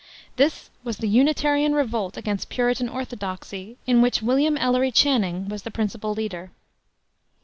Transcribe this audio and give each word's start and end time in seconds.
This 0.35 0.71
was 0.83 0.97
the 0.97 1.05
Unitarian 1.07 1.75
revolt 1.75 2.17
against 2.17 2.49
Puritan 2.49 2.89
orthodoxy, 2.89 3.77
in 3.85 4.01
which 4.01 4.23
William 4.23 4.57
Ellery 4.57 4.91
Channing 4.91 5.47
was 5.47 5.61
the 5.61 5.69
principal 5.69 6.11
leader. 6.15 6.49